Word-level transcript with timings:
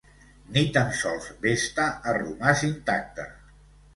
Ni 0.53 0.61
tan 0.77 0.87
sols 0.99 1.27
Vesta 1.43 1.85
ha 2.09 2.15
romàs 2.17 2.65
intacte. 2.71 3.29